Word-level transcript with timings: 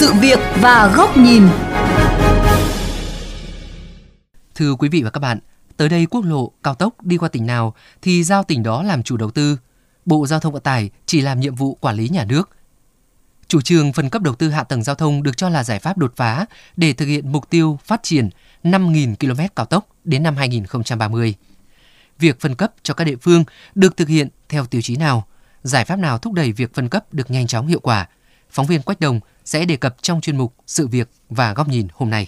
sự 0.00 0.12
việc 0.14 0.38
và 0.60 0.92
góc 0.96 1.16
nhìn. 1.16 1.48
Thưa 4.54 4.74
quý 4.74 4.88
vị 4.88 5.02
và 5.02 5.10
các 5.10 5.20
bạn, 5.20 5.38
tới 5.76 5.88
đây 5.88 6.06
quốc 6.06 6.24
lộ, 6.24 6.52
cao 6.62 6.74
tốc 6.74 6.94
đi 7.02 7.18
qua 7.18 7.28
tỉnh 7.28 7.46
nào 7.46 7.74
thì 8.02 8.24
giao 8.24 8.44
tỉnh 8.44 8.62
đó 8.62 8.82
làm 8.82 9.02
chủ 9.02 9.16
đầu 9.16 9.30
tư. 9.30 9.58
Bộ 10.06 10.26
Giao 10.26 10.40
thông 10.40 10.52
Vận 10.52 10.62
tải 10.62 10.90
chỉ 11.06 11.20
làm 11.20 11.40
nhiệm 11.40 11.54
vụ 11.54 11.74
quản 11.74 11.96
lý 11.96 12.08
nhà 12.08 12.24
nước. 12.24 12.50
Chủ 13.48 13.60
trương 13.60 13.92
phân 13.92 14.10
cấp 14.10 14.22
đầu 14.22 14.34
tư 14.34 14.50
hạ 14.50 14.64
tầng 14.64 14.82
giao 14.82 14.94
thông 14.94 15.22
được 15.22 15.36
cho 15.36 15.48
là 15.48 15.64
giải 15.64 15.78
pháp 15.78 15.98
đột 15.98 16.12
phá 16.16 16.46
để 16.76 16.92
thực 16.92 17.06
hiện 17.06 17.32
mục 17.32 17.50
tiêu 17.50 17.78
phát 17.84 18.02
triển 18.02 18.28
5.000 18.64 19.14
km 19.14 19.42
cao 19.56 19.66
tốc 19.66 19.86
đến 20.04 20.22
năm 20.22 20.36
2030. 20.36 21.34
Việc 22.18 22.40
phân 22.40 22.54
cấp 22.54 22.72
cho 22.82 22.94
các 22.94 23.04
địa 23.04 23.16
phương 23.16 23.44
được 23.74 23.96
thực 23.96 24.08
hiện 24.08 24.28
theo 24.48 24.66
tiêu 24.66 24.82
chí 24.82 24.96
nào? 24.96 25.26
Giải 25.62 25.84
pháp 25.84 25.96
nào 25.96 26.18
thúc 26.18 26.32
đẩy 26.32 26.52
việc 26.52 26.74
phân 26.74 26.88
cấp 26.88 27.14
được 27.14 27.30
nhanh 27.30 27.46
chóng 27.46 27.66
hiệu 27.66 27.80
quả? 27.80 28.06
Phóng 28.50 28.66
viên 28.66 28.82
Quách 28.82 29.00
Đồng 29.00 29.20
sẽ 29.44 29.64
đề 29.64 29.76
cập 29.76 29.96
trong 30.02 30.20
chuyên 30.20 30.36
mục 30.36 30.54
Sự 30.66 30.86
việc 30.86 31.10
và 31.28 31.54
góc 31.54 31.68
nhìn 31.68 31.86
hôm 31.92 32.10
nay. 32.10 32.26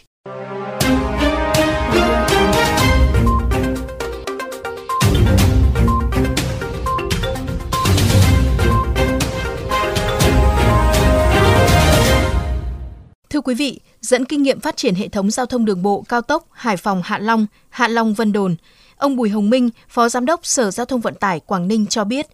Thưa 13.30 13.40
quý 13.40 13.54
vị, 13.54 13.80
dẫn 14.00 14.24
kinh 14.24 14.42
nghiệm 14.42 14.60
phát 14.60 14.76
triển 14.76 14.94
hệ 14.94 15.08
thống 15.08 15.30
giao 15.30 15.46
thông 15.46 15.64
đường 15.64 15.82
bộ 15.82 16.04
cao 16.08 16.22
tốc 16.22 16.46
Hải 16.52 16.76
Phòng 16.76 17.02
Hạ 17.04 17.18
Long, 17.18 17.46
Hạ 17.70 17.88
Long 17.88 18.14
Vân 18.14 18.32
Đồn, 18.32 18.56
ông 18.96 19.16
Bùi 19.16 19.28
Hồng 19.28 19.50
Minh, 19.50 19.70
Phó 19.88 20.08
Giám 20.08 20.26
đốc 20.26 20.46
Sở 20.46 20.70
Giao 20.70 20.86
thông 20.86 21.00
Vận 21.00 21.14
tải 21.14 21.40
Quảng 21.40 21.68
Ninh 21.68 21.86
cho 21.86 22.04
biết, 22.04 22.26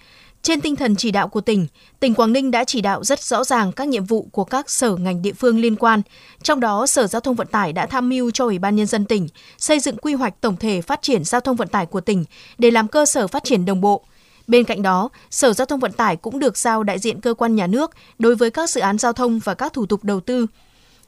trên 0.48 0.61
tinh 0.61 0.77
thần 0.77 0.97
chỉ 0.97 1.11
đạo 1.11 1.29
của 1.29 1.41
tỉnh, 1.41 1.66
tỉnh 2.01 2.15
Quảng 2.15 2.33
Ninh 2.33 2.51
đã 2.51 2.65
chỉ 2.65 2.80
đạo 2.80 3.05
rất 3.05 3.23
rõ 3.23 3.45
ràng 3.45 3.73
các 3.73 3.88
nhiệm 3.88 4.04
vụ 4.04 4.29
của 4.32 4.45
các 4.45 4.71
sở 4.71 4.96
ngành 4.96 5.23
địa 5.23 5.32
phương 5.32 5.59
liên 5.60 5.77
quan. 5.77 6.02
Trong 6.43 6.60
đó, 6.60 6.87
Sở 6.87 7.07
Giao 7.07 7.21
thông 7.21 7.35
Vận 7.35 7.46
tải 7.46 7.73
đã 7.73 7.87
tham 7.87 8.09
mưu 8.09 8.30
cho 8.30 8.45
Ủy 8.45 8.59
ban 8.59 8.77
Nhân 8.77 8.87
dân 8.87 9.05
tỉnh 9.05 9.29
xây 9.59 9.80
dựng 9.80 9.96
quy 9.96 10.15
hoạch 10.15 10.40
tổng 10.40 10.57
thể 10.57 10.80
phát 10.80 11.02
triển 11.02 11.24
giao 11.24 11.40
thông 11.40 11.57
vận 11.57 11.68
tải 11.68 11.87
của 11.87 12.01
tỉnh 12.01 12.24
để 12.59 12.71
làm 12.71 12.88
cơ 12.88 13.07
sở 13.07 13.27
phát 13.27 13.45
triển 13.45 13.65
đồng 13.65 13.80
bộ. 13.80 14.05
Bên 14.46 14.65
cạnh 14.65 14.82
đó, 14.82 15.09
Sở 15.30 15.52
Giao 15.52 15.66
thông 15.66 15.80
Vận 15.80 15.93
tải 15.93 16.16
cũng 16.16 16.38
được 16.38 16.59
giao 16.59 16.83
đại 16.83 16.99
diện 16.99 17.21
cơ 17.21 17.35
quan 17.35 17.57
nhà 17.57 17.66
nước 17.66 17.90
đối 18.18 18.35
với 18.35 18.51
các 18.51 18.71
dự 18.71 18.80
án 18.80 18.99
giao 18.99 19.12
thông 19.12 19.38
và 19.38 19.55
các 19.55 19.73
thủ 19.73 19.87
tục 19.87 20.05
đầu 20.05 20.21
tư, 20.21 20.46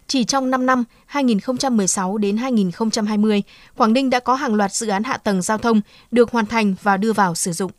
chỉ 0.06 0.25
trong 0.25 0.50
5 0.50 0.66
năm 0.66 0.84
2016 1.06 2.19
đến 2.19 2.36
2020, 2.36 3.42
Quảng 3.77 3.92
Ninh 3.92 4.10
đã 4.10 4.20
có 4.20 4.34
hàng 4.34 4.54
loạt 4.54 4.72
dự 4.72 4.88
án 4.88 5.02
hạ 5.02 5.16
tầng 5.16 5.42
giao 5.42 5.58
thông 5.58 5.80
được 6.10 6.30
hoàn 6.30 6.47
thành 6.47 6.75
và 6.82 6.97
đưa 6.97 7.12
vào 7.12 7.34
sử 7.34 7.52
dụng. 7.52 7.70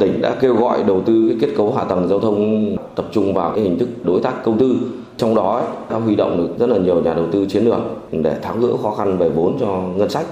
Tỉnh 0.00 0.22
đã 0.22 0.36
kêu 0.40 0.56
gọi 0.56 0.84
đầu 0.84 1.02
tư 1.06 1.26
cái 1.28 1.38
kết 1.40 1.54
cấu 1.56 1.74
hạ 1.74 1.84
tầng 1.84 2.08
giao 2.08 2.20
thông 2.20 2.76
tập 2.94 3.06
trung 3.12 3.34
vào 3.34 3.52
cái 3.54 3.64
hình 3.64 3.78
thức 3.78 3.88
đối 4.04 4.20
tác 4.22 4.34
công 4.44 4.58
tư. 4.58 4.76
Trong 5.16 5.34
đó 5.34 5.68
đã 5.90 5.96
huy 5.96 6.14
động 6.14 6.36
được 6.36 6.54
rất 6.58 6.66
là 6.68 6.78
nhiều 6.78 7.02
nhà 7.02 7.14
đầu 7.14 7.26
tư 7.32 7.46
chiến 7.48 7.64
lược 7.64 7.80
để 8.12 8.38
tháo 8.42 8.58
gỡ 8.58 8.76
khó 8.82 8.94
khăn 8.94 9.18
về 9.18 9.28
vốn 9.28 9.56
cho 9.60 9.82
ngân 9.96 10.10
sách. 10.10 10.26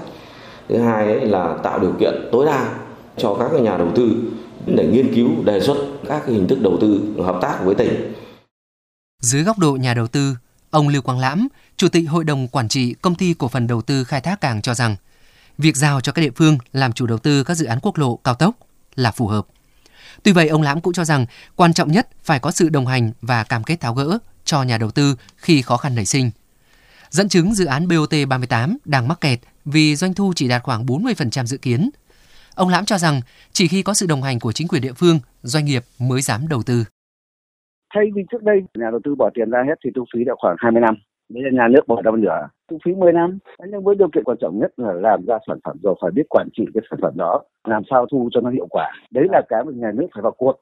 Thứ 0.69 0.77
hai 0.77 1.07
là 1.07 1.57
tạo 1.63 1.79
điều 1.79 1.91
kiện 1.99 2.13
tối 2.31 2.45
đa 2.45 2.69
cho 3.17 3.35
các 3.39 3.61
nhà 3.61 3.77
đầu 3.77 3.91
tư 3.95 4.11
để 4.65 4.87
nghiên 4.87 5.15
cứu 5.15 5.29
đề 5.43 5.59
xuất 5.59 5.77
các 6.07 6.23
cái 6.25 6.35
hình 6.35 6.47
thức 6.47 6.57
đầu 6.61 6.77
tư 6.81 7.01
hợp 7.23 7.39
tác 7.41 7.59
với 7.63 7.75
tỉnh. 7.75 8.13
Dưới 9.21 9.43
góc 9.43 9.59
độ 9.59 9.71
nhà 9.71 9.93
đầu 9.93 10.07
tư, 10.07 10.33
Ông 10.71 10.87
Lưu 10.87 11.01
Quang 11.01 11.19
Lãm, 11.19 11.47
Chủ 11.77 11.89
tịch 11.89 12.09
Hội 12.09 12.23
đồng 12.23 12.47
Quản 12.47 12.67
trị 12.67 12.95
Công 13.01 13.15
ty 13.15 13.33
Cổ 13.33 13.47
phần 13.47 13.67
Đầu 13.67 13.81
tư 13.81 14.03
Khai 14.03 14.21
thác 14.21 14.41
Cảng 14.41 14.61
cho 14.61 14.73
rằng, 14.73 14.95
việc 15.57 15.75
giao 15.75 16.01
cho 16.01 16.11
các 16.11 16.21
địa 16.21 16.31
phương 16.35 16.57
làm 16.73 16.93
chủ 16.93 17.05
đầu 17.05 17.17
tư 17.17 17.43
các 17.43 17.55
dự 17.55 17.65
án 17.65 17.79
quốc 17.81 17.97
lộ 17.97 18.19
cao 18.23 18.33
tốc 18.33 18.55
là 18.95 19.11
phù 19.11 19.27
hợp. 19.27 19.45
Tuy 20.23 20.31
vậy, 20.31 20.47
ông 20.47 20.61
Lãm 20.61 20.81
cũng 20.81 20.93
cho 20.93 21.05
rằng 21.05 21.25
quan 21.55 21.73
trọng 21.73 21.91
nhất 21.91 22.07
phải 22.23 22.39
có 22.39 22.51
sự 22.51 22.69
đồng 22.69 22.87
hành 22.87 23.11
và 23.21 23.43
cam 23.43 23.63
kết 23.63 23.79
tháo 23.79 23.93
gỡ 23.93 24.17
cho 24.43 24.63
nhà 24.63 24.77
đầu 24.77 24.91
tư 24.91 25.15
khi 25.35 25.61
khó 25.61 25.77
khăn 25.77 25.95
nảy 25.95 26.05
sinh. 26.05 26.31
Dẫn 27.09 27.29
chứng 27.29 27.53
dự 27.53 27.65
án 27.65 27.87
BOT 27.87 28.13
38 28.29 28.77
đang 28.85 29.07
mắc 29.07 29.21
kẹt 29.21 29.39
vì 29.65 29.95
doanh 29.95 30.13
thu 30.13 30.33
chỉ 30.35 30.47
đạt 30.47 30.63
khoảng 30.63 30.85
40% 30.85 31.45
dự 31.45 31.57
kiến. 31.57 31.89
Ông 32.55 32.69
Lãm 32.69 32.85
cho 32.85 32.97
rằng 32.97 33.21
chỉ 33.51 33.67
khi 33.67 33.83
có 33.83 33.93
sự 33.93 34.07
đồng 34.07 34.23
hành 34.23 34.39
của 34.39 34.51
chính 34.51 34.67
quyền 34.67 34.81
địa 34.81 34.93
phương, 34.93 35.19
doanh 35.43 35.65
nghiệp 35.65 35.83
mới 35.99 36.21
dám 36.21 36.47
đầu 36.47 36.63
tư 36.63 36.85
thay 37.95 38.05
vì 38.15 38.23
trước 38.31 38.43
đây 38.43 38.63
nhà 38.77 38.87
đầu 38.91 38.99
tư 39.03 39.15
bỏ 39.15 39.29
tiền 39.33 39.49
ra 39.49 39.63
hết 39.67 39.75
thì 39.83 39.89
thu 39.95 40.05
phí 40.13 40.23
đã 40.23 40.33
khoảng 40.37 40.55
20 40.59 40.81
năm 40.81 40.95
bây 41.29 41.43
giờ 41.43 41.49
nhà 41.53 41.67
nước 41.67 41.87
bỏ 41.87 42.01
ra 42.01 42.11
một 42.11 42.17
nửa 42.17 42.47
thu 42.69 42.77
phí 42.85 42.91
10 42.93 43.13
năm 43.13 43.39
nhưng 43.71 43.83
với 43.83 43.95
điều 43.95 44.07
kiện 44.13 44.23
quan 44.23 44.37
trọng 44.41 44.59
nhất 44.59 44.71
là 44.77 44.93
làm 44.93 45.25
ra 45.25 45.37
sản 45.47 45.59
phẩm 45.63 45.77
rồi 45.83 45.95
phải 46.01 46.11
biết 46.11 46.29
quản 46.29 46.49
trị 46.57 46.63
cái 46.73 46.83
sản 46.89 46.99
phẩm 47.01 47.13
đó 47.15 47.43
làm 47.63 47.83
sao 47.89 48.05
thu 48.11 48.29
cho 48.31 48.41
nó 48.41 48.49
hiệu 48.49 48.67
quả 48.69 48.91
đấy 49.11 49.25
là 49.31 49.41
cái 49.49 49.63
mà 49.63 49.71
nhà 49.75 49.91
nước 49.95 50.07
phải 50.13 50.21
vào 50.21 50.31
cuộc 50.37 50.61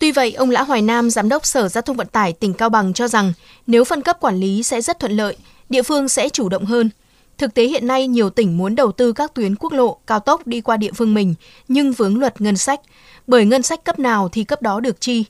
Tuy 0.00 0.12
vậy, 0.12 0.32
ông 0.32 0.50
Lã 0.50 0.62
Hoài 0.62 0.82
Nam, 0.82 1.10
Giám 1.10 1.28
đốc 1.28 1.46
Sở 1.46 1.68
Giao 1.68 1.82
thông 1.82 1.96
Vận 1.96 2.06
tải 2.06 2.32
tỉnh 2.32 2.54
Cao 2.54 2.68
Bằng 2.68 2.92
cho 2.92 3.08
rằng 3.08 3.32
nếu 3.66 3.84
phân 3.84 4.02
cấp 4.02 4.16
quản 4.20 4.36
lý 4.36 4.62
sẽ 4.62 4.80
rất 4.80 4.98
thuận 4.98 5.12
lợi, 5.12 5.36
địa 5.68 5.82
phương 5.82 6.08
sẽ 6.08 6.28
chủ 6.28 6.48
động 6.48 6.64
hơn. 6.64 6.90
Thực 7.38 7.54
tế 7.54 7.64
hiện 7.64 7.86
nay 7.86 8.06
nhiều 8.06 8.30
tỉnh 8.30 8.58
muốn 8.58 8.74
đầu 8.74 8.92
tư 8.92 9.12
các 9.12 9.34
tuyến 9.34 9.56
quốc 9.56 9.72
lộ, 9.72 9.98
cao 10.06 10.20
tốc 10.20 10.46
đi 10.46 10.60
qua 10.60 10.76
địa 10.76 10.92
phương 10.94 11.14
mình 11.14 11.34
nhưng 11.68 11.92
vướng 11.92 12.18
luật 12.18 12.40
ngân 12.40 12.56
sách, 12.56 12.80
bởi 13.26 13.44
ngân 13.44 13.62
sách 13.62 13.84
cấp 13.84 13.98
nào 13.98 14.28
thì 14.32 14.44
cấp 14.44 14.62
đó 14.62 14.80
được 14.80 15.00
chi. 15.00 15.24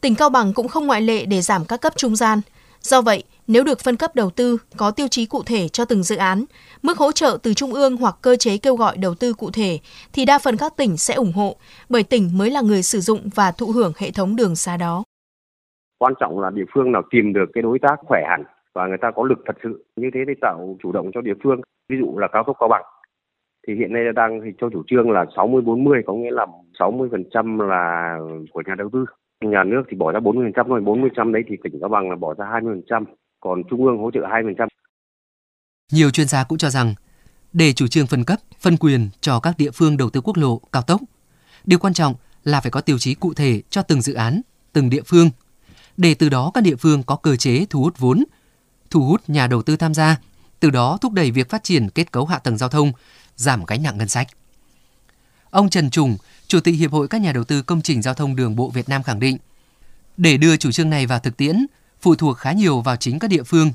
Tỉnh 0.00 0.14
Cao 0.14 0.28
Bằng 0.28 0.52
cũng 0.52 0.68
không 0.68 0.86
ngoại 0.86 1.00
lệ 1.00 1.24
để 1.24 1.40
giảm 1.40 1.64
các 1.64 1.80
cấp 1.80 1.92
trung 1.96 2.16
gian. 2.16 2.40
Do 2.80 3.02
vậy, 3.02 3.24
nếu 3.48 3.64
được 3.64 3.78
phân 3.84 3.96
cấp 3.96 4.10
đầu 4.14 4.30
tư 4.30 4.58
có 4.76 4.90
tiêu 4.90 5.06
chí 5.10 5.26
cụ 5.26 5.42
thể 5.46 5.68
cho 5.68 5.84
từng 5.84 6.02
dự 6.02 6.16
án, 6.16 6.44
mức 6.82 6.98
hỗ 6.98 7.12
trợ 7.12 7.38
từ 7.42 7.54
trung 7.54 7.72
ương 7.72 7.96
hoặc 7.96 8.14
cơ 8.22 8.36
chế 8.36 8.58
kêu 8.58 8.76
gọi 8.76 8.96
đầu 8.96 9.14
tư 9.20 9.32
cụ 9.32 9.50
thể 9.54 9.78
thì 10.12 10.24
đa 10.24 10.38
phần 10.44 10.56
các 10.56 10.72
tỉnh 10.76 10.96
sẽ 10.96 11.14
ủng 11.14 11.32
hộ, 11.32 11.56
bởi 11.88 12.02
tỉnh 12.02 12.30
mới 12.38 12.50
là 12.50 12.60
người 12.60 12.82
sử 12.82 12.98
dụng 12.98 13.20
và 13.34 13.52
thụ 13.58 13.66
hưởng 13.66 13.92
hệ 13.98 14.10
thống 14.10 14.36
đường 14.36 14.54
xa 14.54 14.76
đó. 14.76 15.04
Quan 15.98 16.14
trọng 16.20 16.40
là 16.40 16.50
địa 16.50 16.64
phương 16.74 16.92
nào 16.92 17.02
tìm 17.10 17.32
được 17.32 17.46
cái 17.54 17.62
đối 17.62 17.78
tác 17.78 17.96
khỏe 18.06 18.20
hẳn 18.28 18.44
và 18.74 18.86
người 18.86 18.98
ta 19.00 19.10
có 19.10 19.24
lực 19.24 19.38
thật 19.46 19.56
sự 19.62 19.84
như 19.96 20.10
thế 20.14 20.20
để 20.26 20.34
tạo 20.40 20.76
chủ 20.82 20.92
động 20.92 21.10
cho 21.14 21.20
địa 21.20 21.34
phương. 21.44 21.60
Ví 21.88 21.96
dụ 22.00 22.18
là 22.18 22.28
cao 22.28 22.44
tốc 22.46 22.56
Cao 22.60 22.68
Bằng 22.68 22.84
thì 23.68 23.74
hiện 23.74 23.92
nay 23.92 24.02
đang 24.14 24.40
thì 24.44 24.50
cho 24.60 24.70
chủ 24.72 24.82
trương 24.86 25.10
là 25.10 25.24
60 25.36 25.62
40 25.62 26.02
có 26.06 26.12
nghĩa 26.12 26.30
là 26.30 26.46
60% 26.78 27.68
là 27.68 28.16
của 28.52 28.62
nhà 28.66 28.74
đầu 28.74 28.88
tư 28.92 29.04
Nhà 29.42 29.64
nước 29.64 29.82
thì 29.88 29.96
bỏ 29.96 30.12
ra 30.12 30.20
40% 30.20 30.52
thôi, 30.68 30.80
40% 30.80 31.32
đấy 31.32 31.42
thì 31.48 31.56
tỉnh 31.64 31.80
Cao 31.80 31.88
Bằng 31.88 32.10
là 32.10 32.16
bỏ 32.16 32.34
ra 32.34 32.46
20%, 32.46 33.04
còn 33.42 33.62
trung 33.70 33.84
ương 33.84 33.98
hỗ 33.98 34.10
trợ 34.10 34.20
20%. 34.20 34.66
Nhiều 35.92 36.10
chuyên 36.10 36.28
gia 36.28 36.44
cũng 36.44 36.58
cho 36.58 36.70
rằng 36.70 36.94
để 37.52 37.72
chủ 37.72 37.86
trương 37.86 38.06
phân 38.06 38.24
cấp, 38.24 38.38
phân 38.60 38.76
quyền 38.76 39.08
cho 39.20 39.40
các 39.40 39.58
địa 39.58 39.70
phương 39.70 39.96
đầu 39.96 40.10
tư 40.10 40.20
quốc 40.20 40.36
lộ, 40.36 40.60
cao 40.72 40.82
tốc, 40.82 41.00
điều 41.64 41.78
quan 41.78 41.94
trọng 41.94 42.14
là 42.44 42.60
phải 42.60 42.70
có 42.70 42.80
tiêu 42.80 42.98
chí 42.98 43.14
cụ 43.14 43.34
thể 43.34 43.62
cho 43.70 43.82
từng 43.82 44.02
dự 44.02 44.14
án, 44.14 44.40
từng 44.72 44.90
địa 44.90 45.02
phương, 45.06 45.30
để 45.96 46.14
từ 46.14 46.28
đó 46.28 46.50
các 46.54 46.60
địa 46.60 46.76
phương 46.76 47.02
có 47.02 47.16
cơ 47.16 47.36
chế 47.36 47.66
thu 47.70 47.80
hút 47.82 47.98
vốn, 47.98 48.24
thu 48.90 49.02
hút 49.02 49.22
nhà 49.26 49.46
đầu 49.46 49.62
tư 49.62 49.76
tham 49.76 49.94
gia, 49.94 50.16
từ 50.60 50.70
đó 50.70 50.98
thúc 51.00 51.12
đẩy 51.12 51.30
việc 51.30 51.50
phát 51.50 51.64
triển 51.64 51.90
kết 51.90 52.12
cấu 52.12 52.26
hạ 52.26 52.38
tầng 52.38 52.58
giao 52.58 52.68
thông, 52.68 52.92
giảm 53.36 53.64
gánh 53.64 53.82
nặng 53.82 53.98
ngân 53.98 54.08
sách. 54.08 54.28
Ông 55.50 55.70
Trần 55.70 55.90
Trùng, 55.90 56.16
Chủ 56.46 56.60
tịch 56.60 56.74
Hiệp 56.74 56.92
hội 56.92 57.08
các 57.08 57.20
nhà 57.20 57.32
đầu 57.32 57.44
tư 57.44 57.62
công 57.62 57.82
trình 57.82 58.02
giao 58.02 58.14
thông 58.14 58.36
đường 58.36 58.56
bộ 58.56 58.70
Việt 58.70 58.88
Nam 58.88 59.02
khẳng 59.02 59.20
định, 59.20 59.38
để 60.16 60.36
đưa 60.36 60.56
chủ 60.56 60.72
trương 60.72 60.90
này 60.90 61.06
vào 61.06 61.18
thực 61.18 61.36
tiễn, 61.36 61.66
phụ 62.02 62.14
thuộc 62.14 62.36
khá 62.36 62.52
nhiều 62.52 62.80
vào 62.80 62.96
chính 62.96 63.18
các 63.18 63.28
địa 63.30 63.42
phương. 63.46 63.68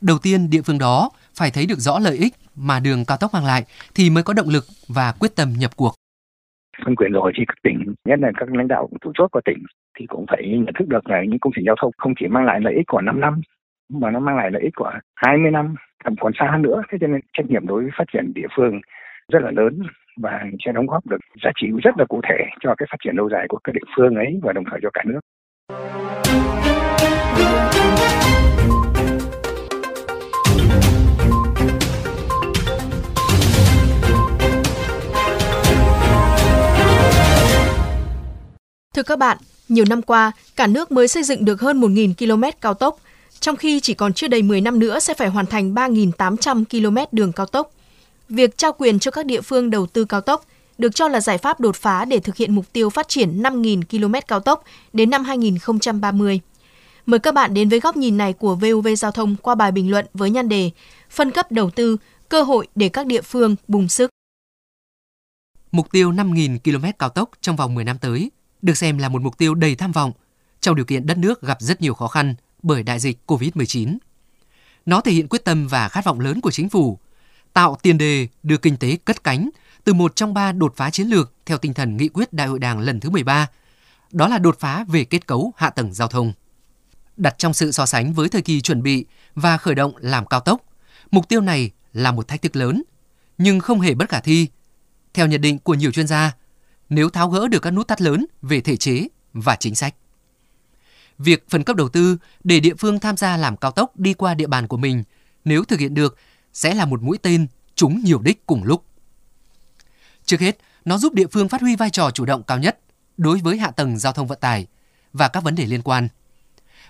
Đầu 0.00 0.18
tiên, 0.22 0.50
địa 0.50 0.62
phương 0.66 0.78
đó 0.78 1.10
phải 1.38 1.50
thấy 1.54 1.66
được 1.66 1.78
rõ 1.78 1.98
lợi 1.98 2.16
ích 2.16 2.34
mà 2.56 2.80
đường 2.80 3.04
cao 3.06 3.16
tốc 3.20 3.30
mang 3.34 3.46
lại 3.46 3.62
thì 3.94 4.10
mới 4.10 4.22
có 4.22 4.32
động 4.34 4.48
lực 4.48 4.64
và 4.88 5.12
quyết 5.20 5.36
tâm 5.36 5.48
nhập 5.58 5.70
cuộc. 5.76 5.94
Phân 6.84 6.96
quyền 6.96 7.12
rồi 7.12 7.32
thì 7.36 7.44
các 7.48 7.56
tỉnh, 7.62 7.94
nhất 8.08 8.18
là 8.22 8.30
các 8.36 8.48
lãnh 8.52 8.68
đạo 8.68 8.88
chủ 9.00 9.12
chốt 9.14 9.28
của 9.32 9.40
tỉnh 9.44 9.58
thì 9.98 10.06
cũng 10.06 10.26
phải 10.28 10.42
nhận 10.48 10.74
thức 10.78 10.88
được 10.88 11.10
là 11.10 11.22
những 11.28 11.38
công 11.38 11.52
trình 11.56 11.64
giao 11.66 11.76
thông 11.82 11.92
không 11.98 12.14
chỉ 12.20 12.26
mang 12.26 12.44
lại 12.44 12.60
lợi 12.60 12.74
ích 12.74 12.86
của 12.86 13.00
5 13.00 13.20
năm 13.20 13.40
mà 13.88 14.10
nó 14.10 14.20
mang 14.20 14.36
lại 14.36 14.50
lợi 14.50 14.62
ích 14.62 14.72
của 14.76 14.90
20 15.16 15.50
năm, 15.50 15.74
thậm 16.04 16.14
còn 16.20 16.32
xa 16.38 16.48
hơn 16.52 16.62
nữa. 16.62 16.82
Thế 16.90 16.98
cho 17.00 17.06
nên 17.06 17.20
trách 17.32 17.46
nhiệm 17.50 17.66
đối 17.66 17.82
với 17.82 17.90
phát 17.98 18.04
triển 18.12 18.32
địa 18.34 18.46
phương 18.56 18.80
rất 19.32 19.42
là 19.42 19.50
lớn 19.50 19.82
và 20.16 20.44
sẽ 20.66 20.72
đóng 20.72 20.86
góp 20.86 21.06
được 21.06 21.18
giá 21.44 21.50
trị 21.60 21.66
rất 21.84 21.94
là 21.98 22.04
cụ 22.08 22.20
thể 22.28 22.44
cho 22.60 22.74
cái 22.78 22.86
phát 22.90 22.96
triển 23.04 23.16
lâu 23.16 23.28
dài 23.28 23.46
của 23.48 23.58
các 23.64 23.72
địa 23.72 23.88
phương 23.96 24.14
ấy 24.14 24.40
và 24.42 24.52
đồng 24.52 24.64
thời 24.70 24.80
cho 24.82 24.90
cả 24.92 25.02
nước. 25.06 25.20
Thưa 38.94 39.02
các 39.02 39.18
bạn, 39.18 39.38
nhiều 39.68 39.84
năm 39.88 40.02
qua, 40.02 40.32
cả 40.56 40.66
nước 40.66 40.92
mới 40.92 41.08
xây 41.08 41.22
dựng 41.22 41.44
được 41.44 41.60
hơn 41.60 41.80
1.000 41.80 42.14
km 42.14 42.58
cao 42.60 42.74
tốc, 42.74 42.98
trong 43.40 43.56
khi 43.56 43.80
chỉ 43.80 43.94
còn 43.94 44.12
chưa 44.12 44.28
đầy 44.28 44.42
10 44.42 44.60
năm 44.60 44.78
nữa 44.78 45.00
sẽ 45.00 45.14
phải 45.14 45.28
hoàn 45.28 45.46
thành 45.46 45.74
3.800 45.74 46.64
km 46.64 47.16
đường 47.16 47.32
cao 47.32 47.46
tốc 47.46 47.72
việc 48.32 48.58
trao 48.58 48.72
quyền 48.72 48.98
cho 48.98 49.10
các 49.10 49.26
địa 49.26 49.40
phương 49.40 49.70
đầu 49.70 49.86
tư 49.86 50.04
cao 50.04 50.20
tốc 50.20 50.44
được 50.78 50.94
cho 50.94 51.08
là 51.08 51.20
giải 51.20 51.38
pháp 51.38 51.60
đột 51.60 51.76
phá 51.76 52.04
để 52.04 52.20
thực 52.20 52.36
hiện 52.36 52.54
mục 52.54 52.72
tiêu 52.72 52.90
phát 52.90 53.08
triển 53.08 53.42
5.000 53.42 53.82
km 53.90 54.14
cao 54.28 54.40
tốc 54.40 54.64
đến 54.92 55.10
năm 55.10 55.24
2030. 55.24 56.40
Mời 57.06 57.20
các 57.20 57.34
bạn 57.34 57.54
đến 57.54 57.68
với 57.68 57.80
góc 57.80 57.96
nhìn 57.96 58.16
này 58.16 58.32
của 58.32 58.54
VOV 58.54 58.88
Giao 58.96 59.10
thông 59.10 59.36
qua 59.42 59.54
bài 59.54 59.72
bình 59.72 59.90
luận 59.90 60.06
với 60.14 60.30
nhan 60.30 60.48
đề 60.48 60.70
Phân 61.10 61.30
cấp 61.30 61.52
đầu 61.52 61.70
tư, 61.70 61.96
cơ 62.28 62.42
hội 62.42 62.66
để 62.74 62.88
các 62.88 63.06
địa 63.06 63.22
phương 63.22 63.56
bùng 63.68 63.88
sức. 63.88 64.10
Mục 65.72 65.90
tiêu 65.92 66.12
5.000 66.12 66.58
km 66.64 66.86
cao 66.98 67.08
tốc 67.08 67.30
trong 67.40 67.56
vòng 67.56 67.74
10 67.74 67.84
năm 67.84 67.98
tới 67.98 68.30
được 68.62 68.76
xem 68.76 68.98
là 68.98 69.08
một 69.08 69.22
mục 69.22 69.38
tiêu 69.38 69.54
đầy 69.54 69.74
tham 69.74 69.92
vọng 69.92 70.12
trong 70.60 70.76
điều 70.76 70.84
kiện 70.84 71.06
đất 71.06 71.18
nước 71.18 71.42
gặp 71.42 71.60
rất 71.60 71.80
nhiều 71.80 71.94
khó 71.94 72.08
khăn, 72.08 72.34
bởi 72.62 72.82
đại 72.82 72.98
dịch 72.98 73.18
COVID-19. 73.26 73.96
Nó 74.86 75.00
thể 75.00 75.12
hiện 75.12 75.28
quyết 75.28 75.44
tâm 75.44 75.68
và 75.68 75.88
khát 75.88 76.04
vọng 76.04 76.20
lớn 76.20 76.40
của 76.40 76.50
chính 76.50 76.68
phủ, 76.68 76.98
tạo 77.52 77.76
tiền 77.82 77.98
đề 77.98 78.28
đưa 78.42 78.56
kinh 78.56 78.76
tế 78.76 78.98
cất 79.04 79.24
cánh 79.24 79.50
từ 79.84 79.94
một 79.94 80.16
trong 80.16 80.34
ba 80.34 80.52
đột 80.52 80.74
phá 80.76 80.90
chiến 80.90 81.06
lược 81.06 81.32
theo 81.46 81.58
tinh 81.58 81.74
thần 81.74 81.96
nghị 81.96 82.08
quyết 82.08 82.32
Đại 82.32 82.46
hội 82.46 82.58
Đảng 82.58 82.80
lần 82.80 83.00
thứ 83.00 83.10
13, 83.10 83.46
đó 84.12 84.28
là 84.28 84.38
đột 84.38 84.56
phá 84.60 84.84
về 84.88 85.04
kết 85.04 85.26
cấu 85.26 85.52
hạ 85.56 85.70
tầng 85.70 85.94
giao 85.94 86.08
thông. 86.08 86.32
Đặt 87.16 87.34
trong 87.38 87.54
sự 87.54 87.72
so 87.72 87.86
sánh 87.86 88.12
với 88.12 88.28
thời 88.28 88.42
kỳ 88.42 88.60
chuẩn 88.60 88.82
bị 88.82 89.04
và 89.34 89.56
khởi 89.56 89.74
động 89.74 89.92
làm 89.96 90.26
cao 90.26 90.40
tốc, 90.40 90.62
mục 91.10 91.28
tiêu 91.28 91.40
này 91.40 91.70
là 91.92 92.12
một 92.12 92.28
thách 92.28 92.42
thức 92.42 92.56
lớn, 92.56 92.82
nhưng 93.38 93.60
không 93.60 93.80
hề 93.80 93.94
bất 93.94 94.08
khả 94.08 94.20
thi. 94.20 94.48
Theo 95.14 95.26
nhận 95.26 95.40
định 95.40 95.58
của 95.58 95.74
nhiều 95.74 95.92
chuyên 95.92 96.06
gia, 96.06 96.32
nếu 96.94 97.10
tháo 97.10 97.28
gỡ 97.28 97.48
được 97.48 97.58
các 97.62 97.70
nút 97.70 97.88
thắt 97.88 98.00
lớn 98.02 98.26
về 98.42 98.60
thể 98.60 98.76
chế 98.76 99.08
và 99.32 99.56
chính 99.56 99.74
sách. 99.74 99.94
Việc 101.18 101.44
phân 101.50 101.64
cấp 101.64 101.76
đầu 101.76 101.88
tư 101.88 102.16
để 102.44 102.60
địa 102.60 102.74
phương 102.78 103.00
tham 103.00 103.16
gia 103.16 103.36
làm 103.36 103.56
cao 103.56 103.70
tốc 103.70 103.98
đi 103.98 104.14
qua 104.14 104.34
địa 104.34 104.46
bàn 104.46 104.68
của 104.68 104.76
mình, 104.76 105.04
nếu 105.44 105.64
thực 105.64 105.80
hiện 105.80 105.94
được, 105.94 106.16
sẽ 106.52 106.74
là 106.74 106.84
một 106.84 107.02
mũi 107.02 107.18
tên 107.22 107.46
trúng 107.74 108.00
nhiều 108.04 108.18
đích 108.18 108.46
cùng 108.46 108.64
lúc. 108.64 108.84
Trước 110.24 110.40
hết, 110.40 110.58
nó 110.84 110.98
giúp 110.98 111.14
địa 111.14 111.26
phương 111.26 111.48
phát 111.48 111.60
huy 111.60 111.76
vai 111.76 111.90
trò 111.90 112.10
chủ 112.10 112.24
động 112.24 112.42
cao 112.42 112.58
nhất 112.58 112.78
đối 113.16 113.38
với 113.38 113.58
hạ 113.58 113.70
tầng 113.70 113.98
giao 113.98 114.12
thông 114.12 114.26
vận 114.26 114.38
tải 114.40 114.66
và 115.12 115.28
các 115.28 115.42
vấn 115.42 115.54
đề 115.54 115.66
liên 115.66 115.82
quan. 115.82 116.08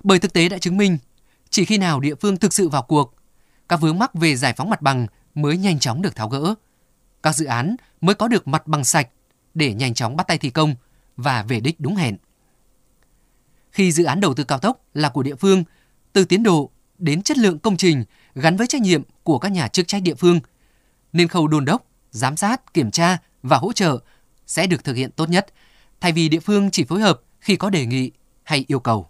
Bởi 0.03 0.19
thực 0.19 0.33
tế 0.33 0.49
đã 0.49 0.59
chứng 0.59 0.77
minh, 0.77 0.99
chỉ 1.51 1.65
khi 1.65 1.79
nào 1.79 2.01
địa 2.01 2.15
phương 2.15 2.37
thực 2.37 2.53
sự 2.53 2.69
vào 2.69 2.83
cuộc, 2.83 3.15
các 3.69 3.81
vướng 3.81 3.99
mắc 3.99 4.15
về 4.15 4.37
giải 4.37 4.55
phóng 4.57 4.71
mặt 4.71 4.83
bằng 4.83 5.07
mới 5.35 5.57
nhanh 5.57 5.79
chóng 5.79 6.03
được 6.03 6.17
tháo 6.17 6.29
gỡ. 6.29 6.55
Các 7.23 7.37
dự 7.37 7.47
án 7.47 7.77
mới 8.01 8.15
có 8.15 8.29
được 8.29 8.49
mặt 8.49 8.67
bằng 8.67 8.85
sạch 8.85 9.09
để 9.55 9.75
nhanh 9.75 9.95
chóng 9.95 10.17
bắt 10.17 10.27
tay 10.27 10.39
thi 10.39 10.51
công 10.51 10.75
và 11.17 11.43
về 11.43 11.61
đích 11.61 11.81
đúng 11.81 11.97
hẹn. 11.97 12.17
Khi 13.71 13.93
dự 13.93 14.05
án 14.05 14.21
đầu 14.21 14.35
tư 14.35 14.45
cao 14.45 14.59
tốc 14.59 14.85
là 14.95 15.09
của 15.09 15.23
địa 15.23 15.35
phương, 15.35 15.65
từ 16.13 16.25
tiến 16.25 16.43
độ 16.43 16.71
đến 16.99 17.23
chất 17.23 17.39
lượng 17.39 17.59
công 17.59 17.77
trình 17.77 18.05
gắn 18.35 18.57
với 18.57 18.67
trách 18.67 18.83
nhiệm 18.83 19.03
của 19.23 19.39
các 19.39 19.53
nhà 19.53 19.69
chức 19.69 19.89
trách 19.89 20.03
địa 20.03 20.15
phương, 20.15 20.41
nên 21.13 21.29
khâu 21.29 21.49
đôn 21.49 21.65
đốc, 21.65 21.87
giám 22.11 22.37
sát, 22.37 22.75
kiểm 22.75 22.91
tra 22.91 23.19
và 23.43 23.57
hỗ 23.57 23.73
trợ 23.73 23.99
sẽ 24.47 24.67
được 24.67 24.85
thực 24.85 24.97
hiện 24.97 25.11
tốt 25.11 25.29
nhất, 25.29 25.47
thay 26.01 26.13
vì 26.13 26.29
địa 26.29 26.41
phương 26.41 26.71
chỉ 26.71 26.85
phối 26.85 27.01
hợp 27.01 27.21
khi 27.41 27.57
có 27.57 27.71
đề 27.71 27.87
nghị 27.87 28.11
hay 28.43 28.65
yêu 28.69 28.81
cầu. 28.81 29.09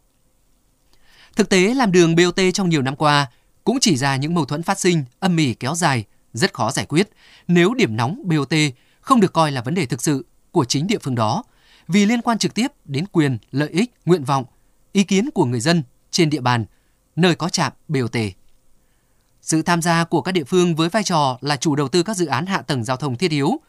Thực 1.36 1.48
tế 1.48 1.74
làm 1.74 1.92
đường 1.92 2.16
BOT 2.16 2.40
trong 2.54 2.68
nhiều 2.68 2.82
năm 2.82 2.96
qua 2.96 3.30
cũng 3.64 3.80
chỉ 3.80 3.96
ra 3.96 4.16
những 4.16 4.34
mâu 4.34 4.44
thuẫn 4.44 4.62
phát 4.62 4.78
sinh, 4.80 5.04
âm 5.20 5.36
mỉ 5.36 5.54
kéo 5.54 5.74
dài, 5.74 6.04
rất 6.32 6.54
khó 6.54 6.70
giải 6.70 6.86
quyết 6.86 7.08
nếu 7.48 7.74
điểm 7.74 7.96
nóng 7.96 8.22
BOT 8.24 8.54
không 9.00 9.20
được 9.20 9.32
coi 9.32 9.52
là 9.52 9.62
vấn 9.62 9.74
đề 9.74 9.86
thực 9.86 10.02
sự 10.02 10.26
của 10.52 10.64
chính 10.64 10.86
địa 10.86 10.98
phương 10.98 11.14
đó, 11.14 11.44
vì 11.88 12.06
liên 12.06 12.22
quan 12.22 12.38
trực 12.38 12.54
tiếp 12.54 12.68
đến 12.84 13.06
quyền, 13.12 13.38
lợi 13.50 13.68
ích, 13.68 13.94
nguyện 14.04 14.24
vọng, 14.24 14.44
ý 14.92 15.04
kiến 15.04 15.30
của 15.34 15.44
người 15.44 15.60
dân 15.60 15.82
trên 16.10 16.30
địa 16.30 16.40
bàn, 16.40 16.64
nơi 17.16 17.34
có 17.34 17.48
trạm 17.48 17.72
BOT. 17.88 18.16
Sự 19.42 19.62
tham 19.62 19.82
gia 19.82 20.04
của 20.04 20.22
các 20.22 20.32
địa 20.32 20.44
phương 20.44 20.74
với 20.74 20.88
vai 20.88 21.02
trò 21.02 21.38
là 21.40 21.56
chủ 21.56 21.76
đầu 21.76 21.88
tư 21.88 22.02
các 22.02 22.16
dự 22.16 22.26
án 22.26 22.46
hạ 22.46 22.62
tầng 22.62 22.84
giao 22.84 22.96
thông 22.96 23.16
thiết 23.16 23.30
yếu 23.30 23.60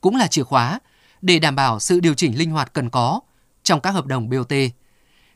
cũng 0.00 0.16
là 0.16 0.26
chìa 0.26 0.42
khóa 0.42 0.80
để 1.22 1.38
đảm 1.38 1.56
bảo 1.56 1.80
sự 1.80 2.00
điều 2.00 2.14
chỉnh 2.14 2.38
linh 2.38 2.50
hoạt 2.50 2.72
cần 2.72 2.90
có 2.90 3.20
trong 3.62 3.80
các 3.80 3.90
hợp 3.90 4.06
đồng 4.06 4.30
BOT. 4.30 4.52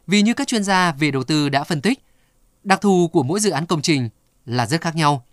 Vì 0.07 0.23
như 0.23 0.35
các 0.35 0.49
chuyên 0.49 0.65
gia 0.65 0.93
về 0.93 1.11
đầu 1.11 1.25
tư 1.25 1.49
đã 1.49 1.65
phân 1.65 1.81
tích, 1.81 2.05
đặc 2.65 2.81
thù 2.81 3.09
của 3.13 3.23
mỗi 3.23 3.41
dự 3.41 3.51
án 3.51 3.67
công 3.67 3.83
trình 3.83 4.09
là 4.47 4.67
rất 4.67 4.81
khác 4.81 4.97
nhau. 4.97 5.25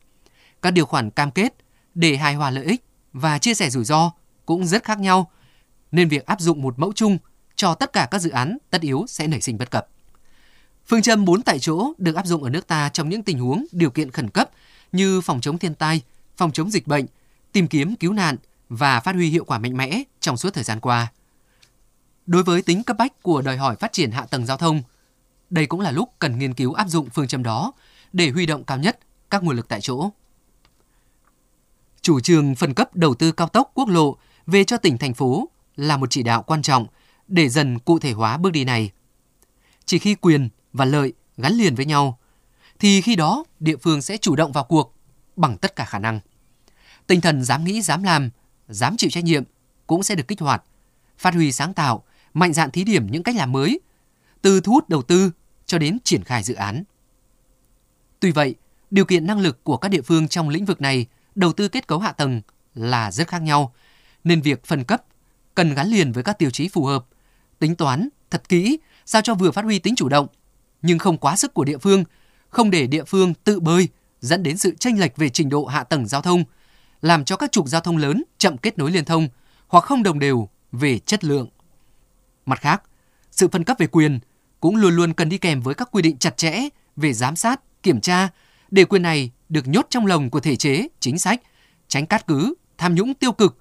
Các 0.61 0.71
điều 0.71 0.85
khoản 0.85 1.09
cam 1.09 1.31
kết 1.31 1.53
để 1.95 2.17
hài 2.17 2.35
hòa 2.35 2.49
lợi 2.49 2.65
ích 2.65 2.85
và 3.13 3.37
chia 3.37 3.53
sẻ 3.53 3.69
rủi 3.69 3.83
ro 3.83 4.11
cũng 4.45 4.65
rất 4.65 4.83
khác 4.83 4.99
nhau, 4.99 5.31
nên 5.91 6.09
việc 6.09 6.25
áp 6.25 6.41
dụng 6.41 6.61
một 6.61 6.79
mẫu 6.79 6.93
chung 6.93 7.17
cho 7.55 7.75
tất 7.75 7.93
cả 7.93 8.07
các 8.11 8.19
dự 8.19 8.29
án 8.29 8.57
tất 8.69 8.81
yếu 8.81 9.05
sẽ 9.07 9.27
nảy 9.27 9.41
sinh 9.41 9.57
bất 9.57 9.71
cập. 9.71 9.87
Phương 10.85 11.01
châm 11.01 11.25
4 11.25 11.41
tại 11.41 11.59
chỗ 11.59 11.93
được 11.97 12.15
áp 12.15 12.25
dụng 12.25 12.43
ở 12.43 12.49
nước 12.49 12.67
ta 12.67 12.89
trong 12.89 13.09
những 13.09 13.23
tình 13.23 13.39
huống 13.39 13.65
điều 13.71 13.89
kiện 13.89 14.11
khẩn 14.11 14.29
cấp 14.29 14.49
như 14.91 15.21
phòng 15.21 15.41
chống 15.41 15.57
thiên 15.57 15.75
tai, 15.75 16.01
phòng 16.37 16.51
chống 16.51 16.71
dịch 16.71 16.87
bệnh, 16.87 17.05
tìm 17.51 17.67
kiếm 17.67 17.95
cứu 17.95 18.13
nạn 18.13 18.35
và 18.69 18.99
phát 18.99 19.15
huy 19.15 19.29
hiệu 19.29 19.45
quả 19.45 19.57
mạnh 19.57 19.77
mẽ 19.77 20.03
trong 20.19 20.37
suốt 20.37 20.53
thời 20.53 20.63
gian 20.63 20.79
qua. 20.79 21.07
Đối 22.25 22.43
với 22.43 22.61
tính 22.61 22.83
cấp 22.83 22.97
bách 22.97 23.23
của 23.23 23.41
đòi 23.41 23.57
hỏi 23.57 23.75
phát 23.75 23.91
triển 23.91 24.11
hạ 24.11 24.25
tầng 24.25 24.45
giao 24.45 24.57
thông, 24.57 24.81
đây 25.49 25.65
cũng 25.65 25.81
là 25.81 25.91
lúc 25.91 26.09
cần 26.19 26.39
nghiên 26.39 26.53
cứu 26.53 26.73
áp 26.73 26.87
dụng 26.87 27.09
phương 27.09 27.27
châm 27.27 27.43
đó 27.43 27.71
để 28.13 28.29
huy 28.29 28.45
động 28.45 28.63
cao 28.63 28.77
nhất 28.77 28.99
các 29.29 29.43
nguồn 29.43 29.55
lực 29.55 29.67
tại 29.67 29.81
chỗ. 29.81 30.09
Chủ 32.01 32.19
trương 32.19 32.55
phân 32.55 32.73
cấp 32.73 32.95
đầu 32.95 33.13
tư 33.15 33.31
cao 33.31 33.47
tốc 33.47 33.71
quốc 33.73 33.89
lộ 33.89 34.17
về 34.47 34.63
cho 34.63 34.77
tỉnh 34.77 34.97
thành 34.97 35.13
phố 35.13 35.49
là 35.75 35.97
một 35.97 36.09
chỉ 36.09 36.23
đạo 36.23 36.43
quan 36.43 36.61
trọng 36.61 36.87
để 37.27 37.49
dần 37.49 37.79
cụ 37.79 37.99
thể 37.99 38.11
hóa 38.11 38.37
bước 38.37 38.49
đi 38.49 38.63
này. 38.63 38.91
Chỉ 39.85 39.99
khi 39.99 40.15
quyền 40.15 40.49
và 40.73 40.85
lợi 40.85 41.13
gắn 41.37 41.53
liền 41.53 41.75
với 41.75 41.85
nhau, 41.85 42.19
thì 42.79 43.01
khi 43.01 43.15
đó 43.15 43.43
địa 43.59 43.77
phương 43.77 44.01
sẽ 44.01 44.17
chủ 44.17 44.35
động 44.35 44.51
vào 44.51 44.63
cuộc 44.63 44.95
bằng 45.35 45.57
tất 45.57 45.75
cả 45.75 45.85
khả 45.85 45.99
năng. 45.99 46.19
Tinh 47.07 47.21
thần 47.21 47.43
dám 47.43 47.63
nghĩ, 47.63 47.81
dám 47.81 48.03
làm, 48.03 48.29
dám 48.67 48.97
chịu 48.97 49.09
trách 49.09 49.23
nhiệm 49.23 49.43
cũng 49.87 50.03
sẽ 50.03 50.15
được 50.15 50.27
kích 50.27 50.39
hoạt, 50.39 50.63
phát 51.17 51.33
huy 51.33 51.51
sáng 51.51 51.73
tạo, 51.73 52.03
mạnh 52.33 52.53
dạn 52.53 52.71
thí 52.71 52.83
điểm 52.83 53.07
những 53.11 53.23
cách 53.23 53.35
làm 53.35 53.51
mới, 53.51 53.79
từ 54.41 54.61
thu 54.61 54.71
hút 54.71 54.89
đầu 54.89 55.01
tư 55.01 55.31
cho 55.65 55.77
đến 55.77 55.97
triển 56.03 56.23
khai 56.23 56.43
dự 56.43 56.53
án. 56.53 56.83
Tuy 58.19 58.31
vậy, 58.31 58.55
điều 58.91 59.05
kiện 59.05 59.27
năng 59.27 59.39
lực 59.39 59.63
của 59.63 59.77
các 59.77 59.89
địa 59.89 60.01
phương 60.01 60.27
trong 60.27 60.49
lĩnh 60.49 60.65
vực 60.65 60.81
này 60.81 61.05
đầu 61.35 61.53
tư 61.53 61.67
kết 61.67 61.87
cấu 61.87 61.99
hạ 61.99 62.11
tầng 62.11 62.41
là 62.75 63.11
rất 63.11 63.27
khác 63.27 63.41
nhau, 63.41 63.73
nên 64.23 64.41
việc 64.41 64.65
phân 64.65 64.83
cấp 64.83 65.03
cần 65.55 65.73
gắn 65.73 65.87
liền 65.87 66.11
với 66.11 66.23
các 66.23 66.39
tiêu 66.39 66.49
chí 66.49 66.69
phù 66.69 66.85
hợp, 66.85 67.05
tính 67.59 67.75
toán 67.75 68.09
thật 68.29 68.49
kỹ 68.49 68.79
sao 69.05 69.21
cho 69.21 69.35
vừa 69.35 69.51
phát 69.51 69.65
huy 69.65 69.79
tính 69.79 69.95
chủ 69.95 70.09
động, 70.09 70.27
nhưng 70.81 70.99
không 70.99 71.17
quá 71.17 71.35
sức 71.35 71.53
của 71.53 71.63
địa 71.63 71.77
phương, 71.77 72.03
không 72.49 72.71
để 72.71 72.87
địa 72.87 73.03
phương 73.03 73.33
tự 73.33 73.59
bơi 73.59 73.87
dẫn 74.21 74.43
đến 74.43 74.57
sự 74.57 74.75
chênh 74.79 74.99
lệch 74.99 75.17
về 75.17 75.29
trình 75.29 75.49
độ 75.49 75.65
hạ 75.65 75.83
tầng 75.83 76.07
giao 76.07 76.21
thông, 76.21 76.43
làm 77.01 77.25
cho 77.25 77.35
các 77.35 77.51
trục 77.51 77.67
giao 77.67 77.81
thông 77.81 77.97
lớn 77.97 78.23
chậm 78.37 78.57
kết 78.57 78.77
nối 78.77 78.91
liên 78.91 79.05
thông 79.05 79.27
hoặc 79.67 79.83
không 79.83 80.03
đồng 80.03 80.19
đều 80.19 80.49
về 80.71 80.99
chất 80.99 81.23
lượng. 81.23 81.47
Mặt 82.45 82.61
khác, 82.61 82.83
sự 83.31 83.47
phân 83.47 83.63
cấp 83.63 83.77
về 83.79 83.87
quyền 83.87 84.19
cũng 84.59 84.75
luôn 84.75 84.95
luôn 84.95 85.13
cần 85.13 85.29
đi 85.29 85.37
kèm 85.37 85.61
với 85.61 85.73
các 85.73 85.89
quy 85.91 86.01
định 86.01 86.17
chặt 86.17 86.37
chẽ 86.37 86.61
về 86.95 87.13
giám 87.13 87.35
sát, 87.35 87.61
kiểm 87.83 88.01
tra 88.01 88.29
để 88.71 88.85
quyền 88.85 89.01
này 89.01 89.31
được 89.49 89.67
nhốt 89.67 89.87
trong 89.89 90.05
lồng 90.05 90.29
của 90.29 90.39
thể 90.39 90.55
chế, 90.55 90.87
chính 90.99 91.19
sách, 91.19 91.41
tránh 91.87 92.05
cát 92.05 92.27
cứ, 92.27 92.53
tham 92.77 92.95
nhũng 92.95 93.13
tiêu 93.13 93.31
cực 93.31 93.57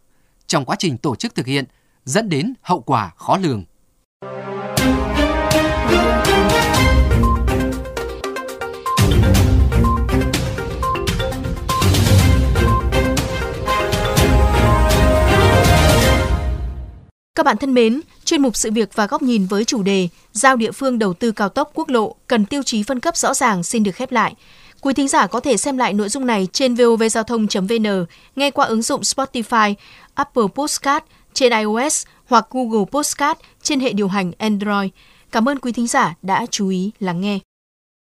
trong 0.46 0.64
quá 0.64 0.76
trình 0.78 0.98
tổ 0.98 1.16
chức 1.16 1.34
thực 1.34 1.46
hiện 1.46 1.64
dẫn 2.04 2.28
đến 2.28 2.54
hậu 2.62 2.80
quả 2.80 3.10
khó 3.16 3.36
lường. 3.36 3.64
Các 17.34 17.44
bạn 17.44 17.56
thân 17.56 17.74
mến, 17.74 18.00
chuyên 18.24 18.42
mục 18.42 18.56
sự 18.56 18.70
việc 18.70 18.94
và 18.94 19.06
góc 19.06 19.22
nhìn 19.22 19.46
với 19.46 19.64
chủ 19.64 19.82
đề 19.82 20.08
Giao 20.32 20.56
địa 20.56 20.72
phương 20.72 20.98
đầu 20.98 21.14
tư 21.14 21.32
cao 21.32 21.48
tốc 21.48 21.70
quốc 21.74 21.88
lộ 21.88 22.14
cần 22.26 22.44
tiêu 22.44 22.62
chí 22.62 22.82
phân 22.82 23.00
cấp 23.00 23.16
rõ 23.16 23.34
ràng 23.34 23.62
xin 23.62 23.82
được 23.82 23.94
khép 23.94 24.12
lại. 24.12 24.34
Quý 24.80 24.94
thính 24.94 25.08
giả 25.08 25.26
có 25.26 25.40
thể 25.40 25.56
xem 25.56 25.76
lại 25.76 25.92
nội 25.92 26.08
dung 26.08 26.26
này 26.26 26.48
trên 26.52 26.74
vovgiao 26.74 27.24
thông.vn, 27.24 28.06
nghe 28.36 28.50
qua 28.50 28.66
ứng 28.66 28.82
dụng 28.82 29.00
Spotify, 29.00 29.74
Apple 30.14 30.44
Podcast 30.54 31.02
trên 31.32 31.52
iOS 31.52 32.06
hoặc 32.26 32.46
Google 32.50 32.84
Podcast 32.92 33.38
trên 33.62 33.80
hệ 33.80 33.92
điều 33.92 34.08
hành 34.08 34.32
Android. 34.38 34.90
Cảm 35.32 35.48
ơn 35.48 35.58
quý 35.58 35.72
thính 35.72 35.86
giả 35.86 36.14
đã 36.22 36.46
chú 36.50 36.68
ý 36.68 36.90
lắng 37.00 37.20
nghe. 37.20 37.38